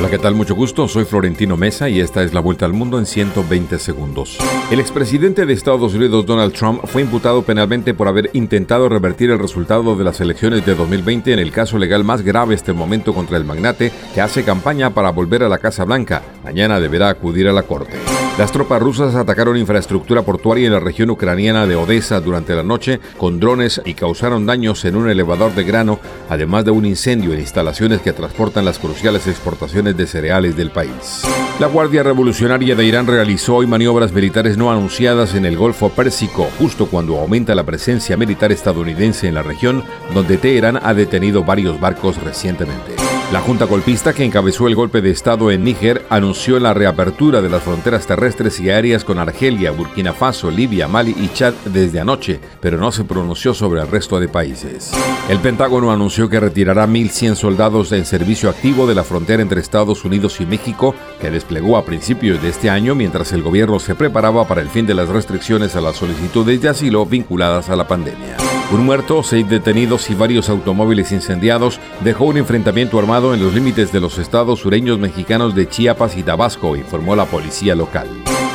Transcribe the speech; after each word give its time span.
Hola, 0.00 0.08
¿qué 0.08 0.18
tal? 0.18 0.34
Mucho 0.34 0.54
gusto. 0.54 0.88
Soy 0.88 1.04
Florentino 1.04 1.58
Mesa 1.58 1.90
y 1.90 2.00
esta 2.00 2.22
es 2.22 2.32
la 2.32 2.40
vuelta 2.40 2.64
al 2.64 2.72
mundo 2.72 2.98
en 2.98 3.04
120 3.04 3.78
segundos. 3.78 4.38
El 4.70 4.80
expresidente 4.80 5.44
de 5.44 5.52
Estados 5.52 5.92
Unidos, 5.92 6.24
Donald 6.24 6.54
Trump, 6.54 6.86
fue 6.86 7.02
imputado 7.02 7.42
penalmente 7.42 7.92
por 7.92 8.08
haber 8.08 8.30
intentado 8.32 8.88
revertir 8.88 9.28
el 9.28 9.38
resultado 9.38 9.94
de 9.96 10.04
las 10.04 10.18
elecciones 10.22 10.64
de 10.64 10.74
2020 10.74 11.34
en 11.34 11.38
el 11.38 11.52
caso 11.52 11.76
legal 11.76 12.02
más 12.02 12.22
grave 12.22 12.56
el 12.66 12.74
momento 12.74 13.12
contra 13.12 13.36
el 13.36 13.44
magnate 13.44 13.92
que 14.14 14.22
hace 14.22 14.42
campaña 14.42 14.88
para 14.88 15.10
volver 15.10 15.42
a 15.42 15.50
la 15.50 15.58
Casa 15.58 15.84
Blanca. 15.84 16.22
Mañana 16.44 16.80
deberá 16.80 17.10
acudir 17.10 17.46
a 17.46 17.52
la 17.52 17.64
corte. 17.64 17.98
Las 18.40 18.52
tropas 18.52 18.80
rusas 18.80 19.14
atacaron 19.16 19.58
infraestructura 19.58 20.22
portuaria 20.22 20.66
en 20.66 20.72
la 20.72 20.80
región 20.80 21.10
ucraniana 21.10 21.66
de 21.66 21.76
Odessa 21.76 22.22
durante 22.22 22.54
la 22.54 22.62
noche 22.62 22.98
con 23.18 23.38
drones 23.38 23.82
y 23.84 23.92
causaron 23.92 24.46
daños 24.46 24.82
en 24.86 24.96
un 24.96 25.10
elevador 25.10 25.54
de 25.54 25.62
grano, 25.62 26.00
además 26.30 26.64
de 26.64 26.70
un 26.70 26.86
incendio 26.86 27.34
en 27.34 27.40
instalaciones 27.40 28.00
que 28.00 28.14
transportan 28.14 28.64
las 28.64 28.78
cruciales 28.78 29.26
exportaciones 29.26 29.94
de 29.94 30.06
cereales 30.06 30.56
del 30.56 30.70
país. 30.70 31.20
La 31.58 31.66
Guardia 31.66 32.02
Revolucionaria 32.02 32.74
de 32.74 32.86
Irán 32.86 33.06
realizó 33.06 33.56
hoy 33.56 33.66
maniobras 33.66 34.10
militares 34.10 34.56
no 34.56 34.72
anunciadas 34.72 35.34
en 35.34 35.44
el 35.44 35.58
Golfo 35.58 35.90
Pérsico, 35.90 36.48
justo 36.58 36.86
cuando 36.86 37.18
aumenta 37.18 37.54
la 37.54 37.64
presencia 37.64 38.16
militar 38.16 38.52
estadounidense 38.52 39.28
en 39.28 39.34
la 39.34 39.42
región, 39.42 39.84
donde 40.14 40.38
Teherán 40.38 40.80
ha 40.82 40.94
detenido 40.94 41.44
varios 41.44 41.78
barcos 41.78 42.16
recientemente. 42.16 43.09
La 43.32 43.40
junta 43.40 43.64
golpista 43.64 44.12
que 44.12 44.24
encabezó 44.24 44.66
el 44.66 44.74
golpe 44.74 45.00
de 45.00 45.12
Estado 45.12 45.52
en 45.52 45.62
Níger 45.62 46.04
anunció 46.10 46.58
la 46.58 46.74
reapertura 46.74 47.40
de 47.40 47.48
las 47.48 47.62
fronteras 47.62 48.04
terrestres 48.04 48.58
y 48.58 48.70
aéreas 48.70 49.04
con 49.04 49.20
Argelia, 49.20 49.70
Burkina 49.70 50.12
Faso, 50.12 50.50
Libia, 50.50 50.88
Mali 50.88 51.14
y 51.16 51.28
Chad 51.28 51.54
desde 51.66 52.00
anoche, 52.00 52.40
pero 52.60 52.76
no 52.76 52.90
se 52.90 53.04
pronunció 53.04 53.54
sobre 53.54 53.82
el 53.82 53.86
resto 53.86 54.18
de 54.18 54.26
países. 54.26 54.90
El 55.28 55.38
Pentágono 55.38 55.92
anunció 55.92 56.28
que 56.28 56.40
retirará 56.40 56.88
1.100 56.88 57.36
soldados 57.36 57.92
en 57.92 58.04
servicio 58.04 58.50
activo 58.50 58.88
de 58.88 58.96
la 58.96 59.04
frontera 59.04 59.42
entre 59.42 59.60
Estados 59.60 60.04
Unidos 60.04 60.40
y 60.40 60.46
México, 60.46 60.96
que 61.20 61.30
desplegó 61.30 61.76
a 61.76 61.84
principios 61.84 62.42
de 62.42 62.48
este 62.48 62.68
año 62.68 62.96
mientras 62.96 63.30
el 63.32 63.44
gobierno 63.44 63.78
se 63.78 63.94
preparaba 63.94 64.48
para 64.48 64.60
el 64.60 64.70
fin 64.70 64.86
de 64.86 64.94
las 64.94 65.08
restricciones 65.08 65.76
a 65.76 65.80
las 65.80 65.94
solicitudes 65.94 66.60
de 66.60 66.68
asilo 66.68 67.06
vinculadas 67.06 67.70
a 67.70 67.76
la 67.76 67.86
pandemia. 67.86 68.49
Un 68.72 68.86
muerto, 68.86 69.24
seis 69.24 69.48
detenidos 69.48 70.10
y 70.10 70.14
varios 70.14 70.48
automóviles 70.48 71.10
incendiados 71.10 71.80
dejó 72.04 72.26
un 72.26 72.36
enfrentamiento 72.36 73.00
armado 73.00 73.34
en 73.34 73.42
los 73.42 73.52
límites 73.52 73.90
de 73.90 73.98
los 73.98 74.16
estados 74.18 74.60
sureños 74.60 74.96
mexicanos 75.00 75.56
de 75.56 75.68
Chiapas 75.68 76.16
y 76.16 76.22
Tabasco, 76.22 76.76
informó 76.76 77.16
la 77.16 77.24
policía 77.24 77.74
local. 77.74 78.06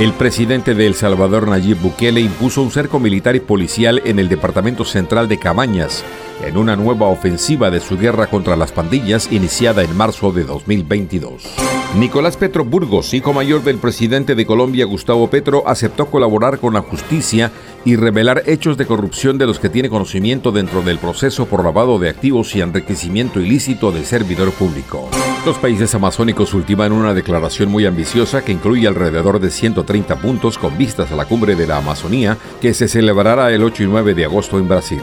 El 0.00 0.12
presidente 0.12 0.74
de 0.74 0.88
El 0.88 0.94
Salvador, 0.94 1.46
Nayib 1.46 1.78
Bukele, 1.78 2.20
impuso 2.20 2.60
un 2.60 2.72
cerco 2.72 2.98
militar 2.98 3.36
y 3.36 3.40
policial 3.40 4.02
en 4.04 4.18
el 4.18 4.28
departamento 4.28 4.84
central 4.84 5.28
de 5.28 5.38
Cabañas, 5.38 6.02
en 6.44 6.56
una 6.56 6.74
nueva 6.74 7.06
ofensiva 7.06 7.70
de 7.70 7.78
su 7.78 7.96
guerra 7.96 8.26
contra 8.26 8.56
las 8.56 8.72
pandillas 8.72 9.30
iniciada 9.30 9.84
en 9.84 9.96
marzo 9.96 10.32
de 10.32 10.42
2022. 10.42 11.79
Nicolás 11.96 12.36
Petro 12.36 12.64
Burgos, 12.64 13.12
hijo 13.14 13.32
mayor 13.32 13.64
del 13.64 13.78
presidente 13.78 14.36
de 14.36 14.46
Colombia 14.46 14.84
Gustavo 14.84 15.28
Petro, 15.28 15.64
aceptó 15.66 16.06
colaborar 16.06 16.60
con 16.60 16.72
la 16.72 16.82
justicia 16.82 17.50
y 17.84 17.96
revelar 17.96 18.44
hechos 18.46 18.76
de 18.76 18.86
corrupción 18.86 19.38
de 19.38 19.46
los 19.46 19.58
que 19.58 19.68
tiene 19.68 19.90
conocimiento 19.90 20.52
dentro 20.52 20.82
del 20.82 20.98
proceso 20.98 21.46
por 21.46 21.64
lavado 21.64 21.98
de 21.98 22.08
activos 22.08 22.54
y 22.54 22.60
enriquecimiento 22.60 23.40
ilícito 23.40 23.90
de 23.90 24.04
servidor 24.04 24.52
público. 24.52 25.08
Los 25.44 25.58
países 25.58 25.92
amazónicos 25.94 26.54
ultiman 26.54 26.92
una 26.92 27.12
declaración 27.12 27.68
muy 27.68 27.86
ambiciosa 27.86 28.44
que 28.44 28.52
incluye 28.52 28.86
alrededor 28.86 29.40
de 29.40 29.50
130 29.50 30.16
puntos 30.20 30.58
con 30.58 30.78
vistas 30.78 31.10
a 31.10 31.16
la 31.16 31.24
cumbre 31.24 31.56
de 31.56 31.66
la 31.66 31.78
Amazonía 31.78 32.38
que 32.60 32.72
se 32.72 32.86
celebrará 32.86 33.50
el 33.50 33.64
8 33.64 33.82
y 33.82 33.86
9 33.86 34.14
de 34.14 34.26
agosto 34.26 34.58
en 34.58 34.68
Brasil. 34.68 35.02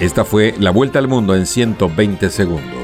Esta 0.00 0.24
fue 0.24 0.54
la 0.58 0.72
vuelta 0.72 0.98
al 0.98 1.06
mundo 1.06 1.36
en 1.36 1.46
120 1.46 2.30
segundos. 2.30 2.75